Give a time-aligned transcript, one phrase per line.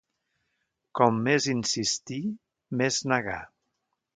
[0.99, 2.19] Com més insistir,
[2.83, 3.41] més negar.